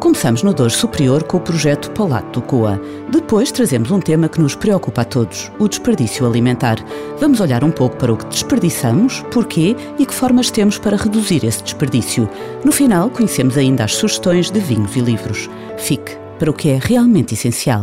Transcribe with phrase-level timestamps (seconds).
[0.00, 2.80] Começamos no Douro Superior com o projeto Palato do Coa.
[3.10, 6.76] Depois trazemos um tema que nos preocupa a todos, o desperdício alimentar.
[7.18, 11.44] Vamos olhar um pouco para o que desperdiçamos, porquê e que formas temos para reduzir
[11.44, 12.28] esse desperdício.
[12.64, 15.48] No final, conhecemos ainda as sugestões de vinhos e livros.
[15.78, 17.82] Fique para o que é realmente essencial.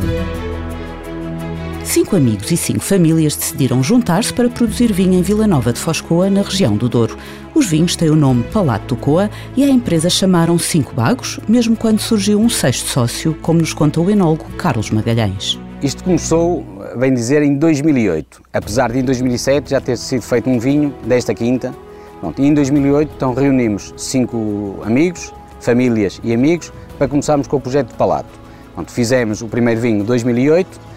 [1.83, 6.29] Cinco amigos e cinco famílias decidiram juntar-se para produzir vinho em Vila Nova de Foscoa,
[6.29, 7.17] na região do Douro.
[7.53, 11.75] Os vinhos têm o nome Palato do Coa e a empresa chamaram Cinco Bagos, mesmo
[11.75, 15.59] quando surgiu um sexto sócio, como nos conta o enólogo Carlos Magalhães.
[15.83, 16.65] Isto começou,
[16.97, 21.33] bem dizer, em 2008, apesar de em 2007 já ter sido feito um vinho desta
[21.35, 21.75] quinta.
[22.21, 27.61] Pronto, e em 2008 então reunimos cinco amigos, famílias e amigos para começarmos com o
[27.61, 28.29] projeto de Palato.
[28.73, 30.92] Pronto, fizemos o primeiro vinho em 2008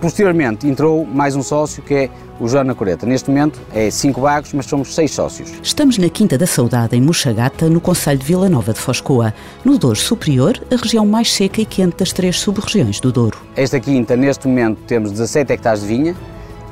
[0.00, 3.04] Posteriormente entrou mais um sócio que é o Joana Coreta.
[3.04, 5.52] Neste momento é cinco bagos, mas somos seis sócios.
[5.62, 9.76] Estamos na Quinta da Saudade, em Mochagata, no Conselho de Vila Nova de Foscoa, no
[9.76, 13.38] Douro Superior, a região mais seca e quente das três sub-regiões do Douro.
[13.54, 16.16] Esta quinta, neste momento, temos 17 hectares de vinha,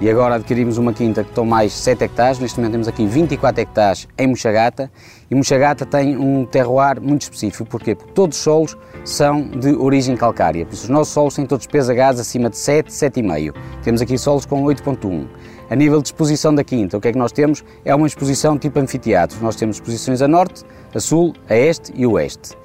[0.01, 3.61] e agora adquirimos uma quinta que tem mais 7 hectares, neste momento temos aqui 24
[3.61, 4.91] hectares em Mochagata
[5.31, 7.95] e Mochagata tem um terroir muito específico, porquê?
[7.95, 11.67] Porque todos os solos são de origem calcária, por isso os nossos solos têm todos
[11.67, 13.55] peso a gás acima de 7, 7,5.
[13.83, 15.27] Temos aqui solos com 8,1.
[15.71, 17.63] A nível de exposição da quinta, o que é que nós temos?
[17.85, 19.39] É uma exposição tipo anfiteatro.
[19.43, 22.57] Nós temos exposições a norte, a sul, a este e oeste.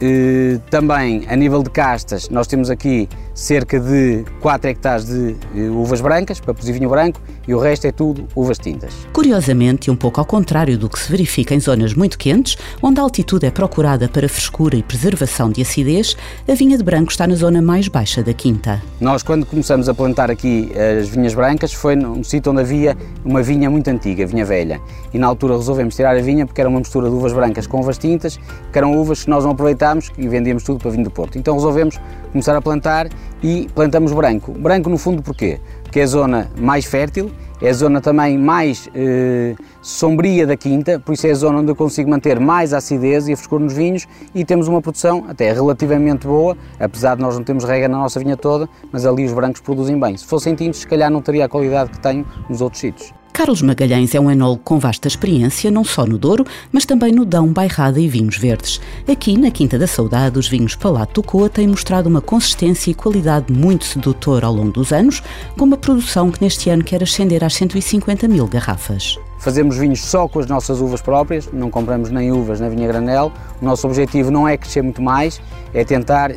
[0.00, 5.68] Eh, também, a nível de castas, nós temos aqui cerca de 4 hectares de eh,
[5.68, 8.94] uvas brancas para produzir vinho branco e o resto é tudo uvas tintas.
[9.12, 13.00] Curiosamente, e um pouco ao contrário do que se verifica em zonas muito quentes, onde
[13.00, 16.16] a altitude é procurada para frescura e preservação de acidez,
[16.48, 18.80] a vinha de branco está na zona mais baixa da quinta.
[19.00, 20.70] Nós, quando começamos a plantar aqui
[21.00, 24.80] as vinhas brancas, foi num sítio onde havia uma vinha muito antiga, vinha velha.
[25.12, 27.80] E na altura resolvemos tirar a vinha porque era uma mistura de uvas brancas com
[27.80, 28.38] uvas tintas,
[28.72, 31.36] que eram uvas que nós não aproveitámos e vendíamos tudo para vinho do Porto.
[31.36, 31.98] Então resolvemos
[32.32, 33.08] começar a plantar
[33.44, 34.52] e plantamos branco.
[34.52, 35.60] Branco no fundo porquê?
[35.82, 40.98] Porque é a zona mais fértil, é a zona também mais eh, sombria da quinta,
[40.98, 43.62] por isso é a zona onde eu consigo manter mais a acidez e a frescura
[43.62, 47.86] nos vinhos e temos uma produção até relativamente boa, apesar de nós não termos rega
[47.86, 50.16] na nossa vinha toda, mas ali os brancos produzem bem.
[50.16, 53.23] Se fossem tintos, se calhar não teria a qualidade que tenho nos outros sítios.
[53.34, 57.24] Carlos Magalhães é um enólogo com vasta experiência, não só no Douro, mas também no
[57.24, 58.80] Dão, Bairrada e Vinhos Verdes.
[59.10, 63.52] Aqui, na Quinta da Saudade, os vinhos Palato Coa têm mostrado uma consistência e qualidade
[63.52, 65.20] muito sedutora ao longo dos anos,
[65.58, 69.18] com uma produção que neste ano quer ascender às 150 mil garrafas.
[69.40, 73.32] Fazemos vinhos só com as nossas uvas próprias, não compramos nem uvas na vinha granel.
[73.60, 75.40] O nosso objetivo não é crescer muito mais,
[75.74, 76.36] é tentar eh,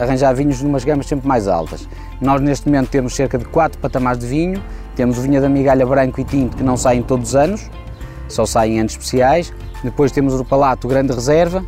[0.00, 1.86] arranjar vinhos numas gamas sempre mais altas.
[2.22, 4.62] Nós neste momento temos cerca de 4 patamares de vinho,
[4.94, 7.70] temos o vinho da migalha branco e tinto que não saem todos os anos,
[8.28, 9.52] só saem em anos especiais.
[9.82, 11.64] Depois temos o palato grande reserva,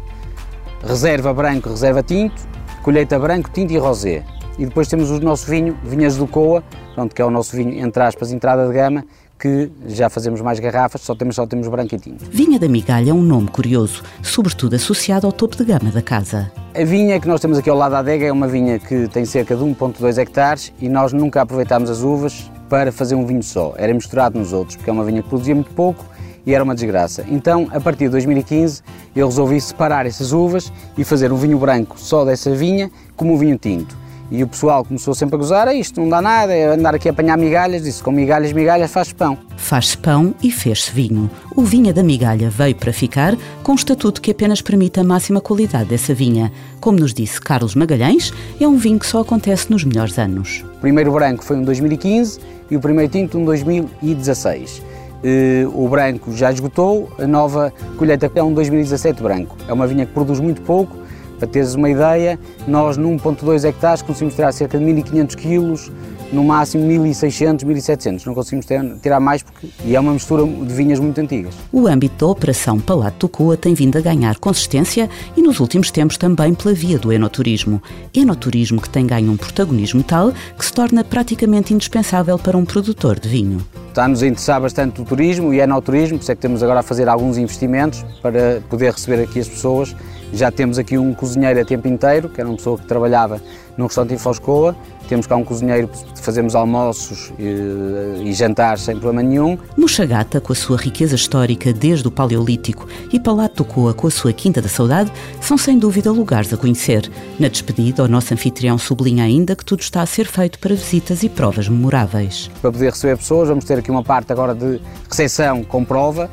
[0.87, 2.35] reserva branco, reserva tinto,
[2.83, 4.25] colheita branco, tinto e rosé.
[4.59, 6.63] E depois temos o nosso vinho, vinhas do Coa,
[6.95, 9.05] pronto, que é o nosso vinho, entre aspas, entrada de gama,
[9.39, 12.25] que já fazemos mais garrafas, só temos, só temos branco e tinto.
[12.31, 16.51] Vinha da Migalha é um nome curioso, sobretudo associado ao topo de gama da casa.
[16.75, 19.25] A vinha que nós temos aqui ao lado da adega é uma vinha que tem
[19.25, 23.73] cerca de 1.2 hectares e nós nunca aproveitámos as uvas para fazer um vinho só,
[23.77, 26.05] era misturado nos outros, porque é uma vinha que produzia muito pouco
[26.45, 27.25] e era uma desgraça.
[27.29, 28.83] Então, a partir de 2015,
[29.15, 33.37] eu resolvi separar essas uvas e fazer um vinho branco só dessa vinha, como um
[33.37, 33.97] vinho tinto.
[34.31, 37.09] E o pessoal começou sempre a gozar, é isto não dá nada, é andar aqui
[37.09, 39.37] a apanhar migalhas, disse, com migalhas, migalhas faz-se pão.
[39.57, 41.31] Faz-se pão e fez-se vinho.
[41.55, 45.41] O Vinha da Migalha veio para ficar com um estatuto que apenas permite a máxima
[45.41, 46.51] qualidade dessa vinha.
[46.81, 50.65] Como nos disse Carlos Magalhães, é um vinho que só acontece nos melhores anos.
[50.77, 52.41] O primeiro branco foi em 2015
[52.71, 54.83] e o primeiro tinto em 2016.
[55.23, 59.57] Eh, o branco já esgotou, a nova colheita é um 2017 branco.
[59.67, 60.97] É uma vinha que produz muito pouco,
[61.39, 65.91] para teres uma ideia, nós num 1.2 hectares conseguimos tirar cerca de 1500 quilos,
[66.33, 68.25] no máximo 1600, 1700.
[68.25, 68.67] Não conseguimos
[69.01, 71.55] tirar mais porque e é uma mistura de vinhas muito antigas.
[71.73, 75.91] O âmbito da Operação Palato do Coa tem vindo a ganhar consistência e nos últimos
[75.91, 77.83] tempos também pela via do enoturismo.
[78.13, 83.19] Enoturismo que tem ganho um protagonismo tal que se torna praticamente indispensável para um produtor
[83.19, 83.65] de vinho.
[83.89, 86.83] Está-nos a interessar bastante o turismo e enoturismo, por isso é que temos agora a
[86.83, 89.95] fazer alguns investimentos para poder receber aqui as pessoas
[90.35, 93.41] Já temos aqui um cozinheiro a tempo inteiro, que era uma pessoa que trabalhava
[93.77, 94.75] no restaurante em Foscoa.
[95.09, 99.57] Temos cá um cozinheiro, fazemos almoços e, e jantares sem problema nenhum.
[99.77, 104.11] Mochagata, com a sua riqueza histórica desde o Paleolítico, e Palato do Coa, com a
[104.11, 107.09] sua Quinta da Saudade, são sem dúvida lugares a conhecer.
[107.39, 111.23] Na despedida, o nosso anfitrião sublinha ainda que tudo está a ser feito para visitas
[111.23, 112.51] e provas memoráveis.
[112.61, 116.29] Para poder receber pessoas, vamos ter aqui uma parte agora de recepção com prova.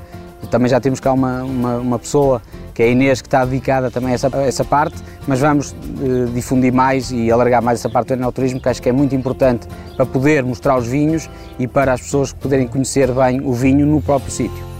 [0.49, 2.41] Também já temos cá uma, uma, uma pessoa
[2.73, 4.95] que é a Inês, que está dedicada também a essa, a essa parte,
[5.27, 8.89] mas vamos uh, difundir mais e alargar mais essa parte do enoturismo, que acho que
[8.89, 11.29] é muito importante para poder mostrar os vinhos
[11.59, 14.70] e para as pessoas poderem conhecer bem o vinho no próprio sítio.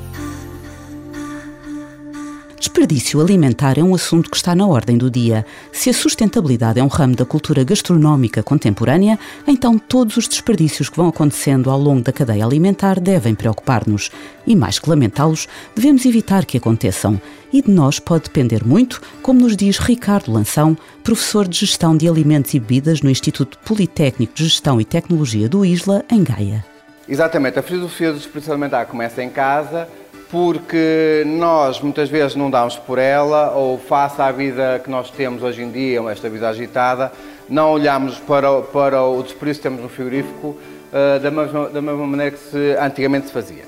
[2.72, 5.46] Desperdício alimentar é um assunto que está na ordem do dia.
[5.74, 10.96] Se a sustentabilidade é um ramo da cultura gastronómica contemporânea, então todos os desperdícios que
[10.96, 14.10] vão acontecendo ao longo da cadeia alimentar devem preocupar-nos.
[14.48, 17.20] E mais que lamentá-los, devemos evitar que aconteçam.
[17.52, 22.08] E de nós pode depender muito, como nos diz Ricardo Lanção, professor de Gestão de
[22.08, 26.64] Alimentos e Bebidas no Instituto Politécnico de Gestão e Tecnologia do Isla, em Gaia.
[27.06, 29.90] Exatamente, a filosofia do desperdício alimentar começa em casa
[30.32, 35.44] porque nós muitas vezes não damos por ela ou face à vida que nós temos
[35.44, 37.12] hoje em dia, esta vida agitada,
[37.50, 42.08] não olhamos para, para o desperdício que temos no frigorífico uh, da, mesma, da mesma
[42.08, 43.66] maneira que se, antigamente se fazia.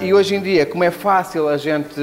[0.00, 1.94] E hoje em dia, como é fácil a gente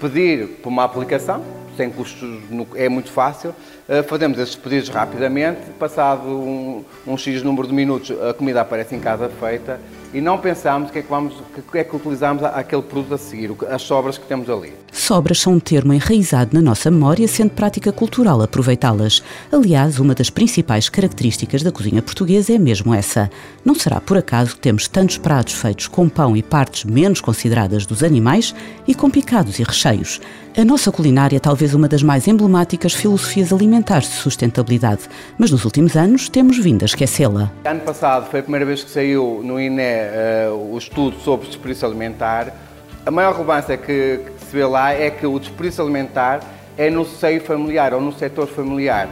[0.00, 1.42] pedir por uma aplicação,
[1.76, 2.40] sem custos,
[2.76, 3.50] é muito fácil,
[3.88, 8.94] uh, fazemos esses pedidos rapidamente, passado um, um X número de minutos a comida aparece
[8.94, 9.80] em casa feita
[10.12, 11.34] e não pensamos o que é que, vamos,
[11.70, 14.74] que é que utilizamos aquele produto a seguir, as sobras que temos ali.
[15.10, 19.20] Sobras são um termo enraizado na nossa memória, sendo prática cultural aproveitá-las.
[19.50, 23.28] Aliás, uma das principais características da cozinha portuguesa é mesmo essa.
[23.64, 27.86] Não será por acaso que temos tantos pratos feitos com pão e partes menos consideradas
[27.86, 28.54] dos animais
[28.86, 30.20] e com picados e recheios.
[30.56, 35.64] A nossa culinária é talvez uma das mais emblemáticas filosofias alimentares de sustentabilidade, mas nos
[35.64, 37.50] últimos anos temos vindo a esquecê-la.
[37.64, 41.88] Ano passado foi a primeira vez que saiu no INE uh, o estudo sobre desperdício
[41.88, 42.54] alimentar.
[43.04, 44.20] A maior relevância que,
[44.52, 46.40] vê lá é que o desperdício alimentar
[46.76, 49.08] é no seio familiar ou no setor familiar.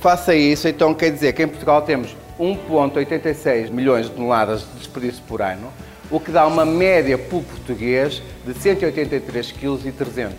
[0.00, 5.22] Faça isso, então quer dizer que em Portugal temos 1,86 milhões de toneladas de desperdício
[5.28, 5.68] por ano
[6.12, 10.32] o que dá uma média por português de 183,3 kg,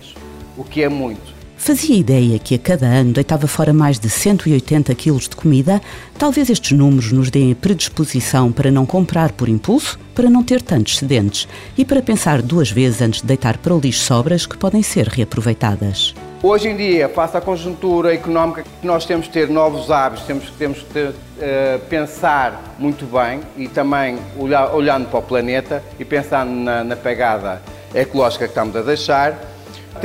[0.55, 1.33] o que é muito.
[1.55, 5.81] Fazia ideia que a cada ano deitava fora mais de 180 quilos de comida?
[6.17, 10.61] Talvez estes números nos deem a predisposição para não comprar por impulso, para não ter
[10.61, 11.47] tantos excedentes
[11.77, 15.07] e para pensar duas vezes antes de deitar para o lixo sobras que podem ser
[15.07, 16.13] reaproveitadas.
[16.41, 20.79] Hoje em dia, face à conjuntura económica nós temos que ter novos hábitos, temos, temos
[20.79, 26.51] que ter, uh, pensar muito bem e também olhar, olhando para o planeta e pensando
[26.51, 27.61] na, na pegada
[27.95, 29.52] ecológica que estamos a deixar,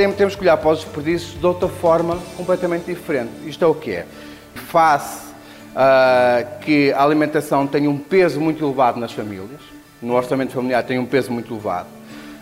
[0.06, 3.31] temos, que olhar para os desperdícios de outra forma completamente diferente.
[3.47, 4.06] Isto é o que é?
[4.55, 5.33] Face
[5.73, 9.61] uh, que a alimentação tem um peso muito elevado nas famílias,
[10.00, 11.89] no orçamento familiar tem um peso muito elevado,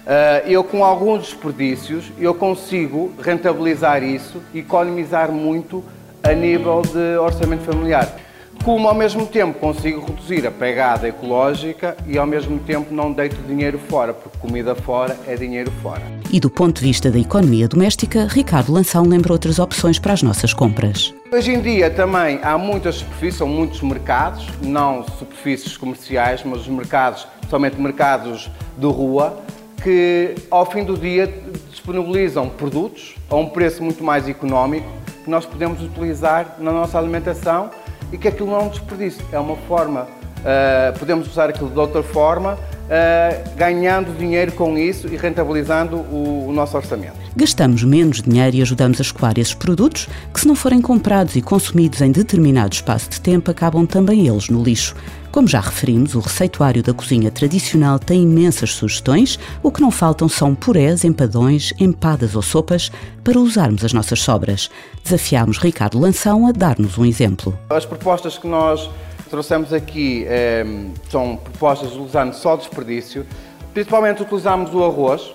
[0.07, 5.83] eh, eu com alguns desperdícios, eu consigo rentabilizar isso e economizar muito
[6.23, 8.26] a nível de orçamento familiar.
[8.67, 13.37] Como ao mesmo tempo consigo reduzir a pegada ecológica e ao mesmo tempo não deito
[13.43, 16.03] dinheiro fora, porque comida fora é dinheiro fora.
[16.33, 20.21] E do ponto de vista da economia doméstica, Ricardo Lanção lembra outras opções para as
[20.21, 21.15] nossas compras.
[21.33, 26.69] Hoje em dia também há muitas superfícies, são muitos mercados, não superfícies comerciais, mas os
[26.69, 29.45] mercados, somente mercados de rua,
[29.81, 31.33] que ao fim do dia
[31.71, 34.89] disponibilizam produtos a um preço muito mais económico
[35.23, 37.71] que nós podemos utilizar na nossa alimentação
[38.13, 41.79] e que aquilo não é um desperdício, é uma forma, uh, podemos usar aquilo de
[41.79, 47.17] outra forma, uh, ganhando dinheiro com isso e rentabilizando o, o nosso orçamento.
[47.35, 51.43] Gastamos menos dinheiro e ajudamos a escoar esses produtos que, se não forem comprados e
[51.43, 54.95] consumidos em determinado espaço de tempo, acabam também eles no lixo.
[55.37, 60.31] Como já referimos, o receituário da cozinha tradicional tem imensas sugestões, o que não faltam
[60.31, 62.91] são purés, empadões, empadas ou sopas
[63.23, 64.71] para usarmos as nossas sobras.
[65.05, 67.53] Desafiámos Ricardo Lanção a dar-nos um exemplo.
[67.69, 68.89] As propostas que nós
[69.29, 70.65] trouxemos aqui eh,
[71.11, 73.27] são propostas usando só desperdício.
[73.75, 75.35] Principalmente utilizamos o arroz,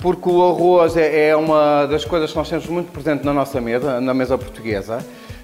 [0.00, 3.58] porque o arroz é, é uma das coisas que nós temos muito presente na nossa
[3.58, 4.98] mesa, na mesa portuguesa.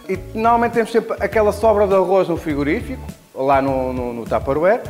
[0.06, 3.00] E normalmente temos sempre aquela sobra de arroz no frigorífico,
[3.36, 4.82] lá no, no, no Tupperware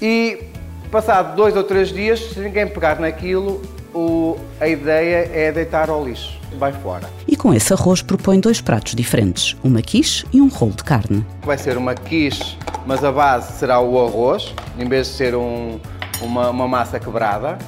[0.00, 0.44] e
[0.90, 3.62] passado dois ou três dias, se ninguém pegar naquilo,
[3.94, 7.08] o, a ideia é deitar ao lixo, vai fora.
[7.26, 11.24] E com esse arroz propõe dois pratos diferentes, uma quiche e um rolo de carne.
[11.42, 15.80] Vai ser uma quiche, mas a base será o arroz, em vez de ser um,
[16.20, 17.58] uma, uma massa quebrada.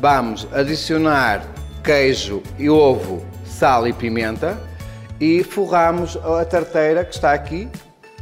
[0.00, 1.42] Vamos adicionar
[1.82, 4.56] queijo e ovo sal e pimenta
[5.20, 7.68] e forramos a tarteira que está aqui,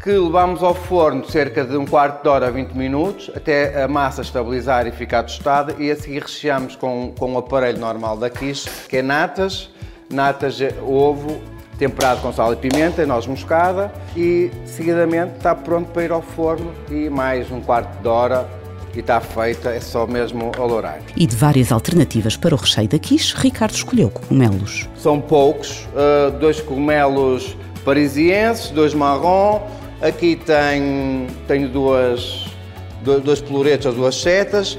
[0.03, 4.23] que levamos ao forno cerca de um quarto de hora, 20 minutos, até a massa
[4.23, 8.69] estabilizar e ficar tostada e a seguir recheamos com, com o aparelho normal da quiche,
[8.89, 9.71] que é natas,
[10.11, 11.41] natas, ovo,
[11.79, 16.73] temperado com sal e pimenta, noz moscada e seguidamente está pronto para ir ao forno
[16.91, 18.49] e mais um quarto de hora
[18.95, 21.01] e está feita, é só mesmo alourar.
[21.15, 24.89] E de várias alternativas para o recheio da quiche, Ricardo escolheu cogumelos.
[24.97, 29.61] São poucos, uh, dois cogumelos parisienses, dois marrom,
[30.01, 32.47] aqui tenho, tenho duas,
[33.03, 34.79] dois pelouretos ou duas setas,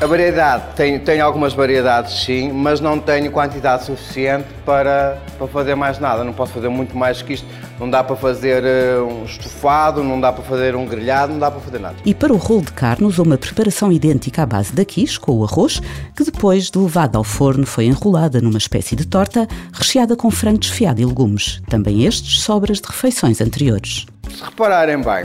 [0.00, 5.76] a variedade, tenho, tenho algumas variedades sim, mas não tenho quantidade suficiente para, para fazer
[5.76, 6.24] mais nada.
[6.24, 7.46] Não posso fazer muito mais que isto.
[7.78, 11.50] Não dá para fazer uh, um estofado, não dá para fazer um grelhado, não dá
[11.50, 11.94] para fazer nada.
[12.04, 15.38] E para o rolo de carne usou uma preparação idêntica à base da quiche, com
[15.38, 15.80] o arroz,
[16.14, 20.58] que depois de levada ao forno foi enrolada numa espécie de torta, recheada com frango
[20.58, 21.62] desfiado e legumes.
[21.68, 24.06] Também estes sobras de refeições anteriores.
[24.34, 25.24] Se repararem bem,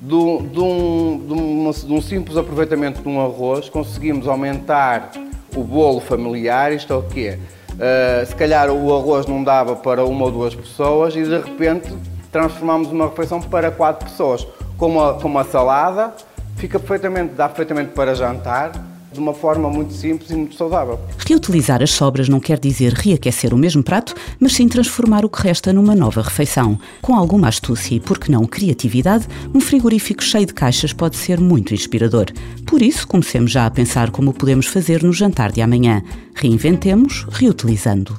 [0.00, 5.10] de, um, de, uma, de, um, simples aproveitamento de um arroz, conseguimos aumentar
[5.54, 6.72] o bolo familiar.
[6.72, 7.38] Isto é o quê?
[7.72, 11.94] Uh, se calhar o arroz não dava para uma ou duas pessoas e de repente
[12.30, 14.46] transformamos uma refeição para quatro pessoas.
[14.78, 16.14] Com uma, com uma salada,
[16.56, 18.72] fica perfeitamente, dá perfeitamente para jantar
[19.12, 20.98] de uma forma muito simples e muito saudável.
[21.18, 25.42] Reutilizar as sobras não quer dizer reaquecer o mesmo prato, mas sim transformar o que
[25.42, 26.78] resta numa nova refeição.
[27.00, 31.40] Com alguma astúcia e, por que não, criatividade, um frigorífico cheio de caixas pode ser
[31.40, 32.26] muito inspirador.
[32.66, 36.02] Por isso, comecemos já a pensar como podemos fazer no jantar de amanhã.
[36.34, 38.16] Reinventemos, reutilizando.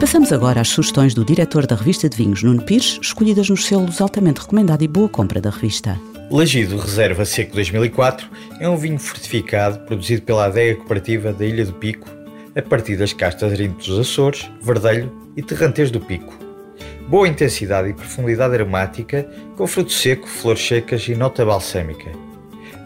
[0.00, 4.00] Passamos agora às sugestões do diretor da revista de vinhos, Nuno Pires, escolhidas nos selos
[4.00, 5.98] altamente recomendado e boa compra da revista.
[6.30, 8.28] Lagido Reserva Seco 2004
[8.60, 12.08] é um vinho fortificado produzido pela adega cooperativa da Ilha do Pico,
[12.54, 16.32] a partir das castas dos Açores, Verdelho e Terrantês do Pico.
[17.08, 22.12] Boa intensidade e profundidade aromática, com fruto seco, flores secas e nota balsâmica.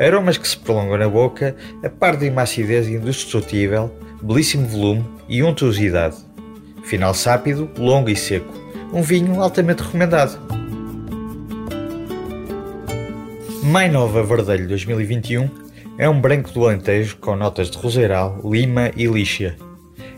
[0.01, 1.55] Aromas que se prolongam na boca,
[1.85, 6.32] a par de uma acidez indestrutível, belíssimo volume e untuosidade.
[6.85, 8.53] Final sápido, longo e seco.
[8.93, 10.39] Um vinho altamente recomendado.
[13.63, 15.49] Mai Nova Verdelho 2021
[15.97, 19.57] é um branco do Alentejo com notas de roseiral, lima e lixa.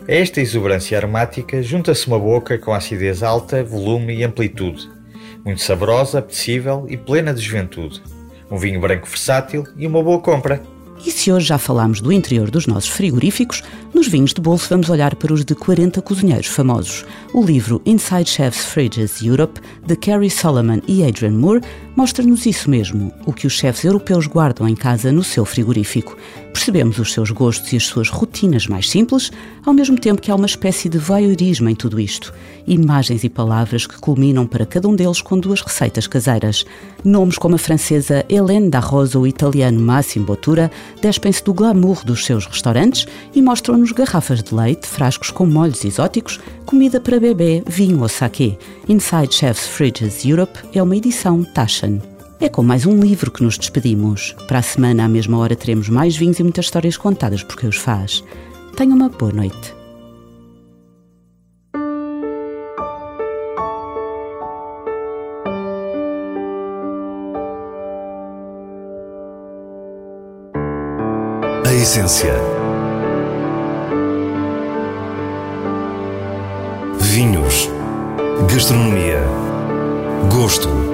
[0.09, 4.91] A esta exuberância aromática junta-se uma boca com acidez alta, volume e amplitude,
[5.45, 8.03] muito saborosa, apetecível e plena de juventude.
[8.51, 10.63] Um vinho branco versátil e uma boa compra.
[11.07, 14.89] E se hoje já falámos do interior dos nossos frigoríficos, nos vinhos de bolso vamos
[14.89, 17.05] olhar para os de 40 cozinheiros famosos.
[17.35, 21.61] O livro Inside Chef's Fridges Europe, de Carrie Solomon e Adrian Moore,
[21.95, 26.17] mostra-nos isso mesmo, o que os chefes europeus guardam em casa no seu frigorífico.
[26.65, 29.31] Percebemos os seus gostos e as suas rotinas mais simples,
[29.67, 32.33] ao mesmo tempo que há uma espécie de voyeurismo em tudo isto.
[32.67, 36.65] Imagens e palavras que culminam para cada um deles com duas receitas caseiras.
[37.05, 40.71] Nomes como a francesa Hélène Rosa ou o italiano Massimo Bottura
[41.03, 46.41] despem-se do glamour dos seus restaurantes e mostram-nos garrafas de leite, frascos com molhos exóticos,
[46.65, 48.57] comida para bebê, vinho ou saquê.
[48.89, 52.14] Inside Chef's Fridges Europe é uma edição Taschen.
[52.41, 54.35] É com mais um livro que nos despedimos.
[54.49, 57.69] Para a semana, à mesma hora, teremos mais vinhos e muitas histórias contadas por quem
[57.69, 58.25] os faz.
[58.77, 59.75] Tenha uma boa noite.
[71.65, 72.35] A essência.
[76.99, 77.71] Vinhos.
[78.53, 79.23] Gastronomia.
[80.31, 80.94] Gosto.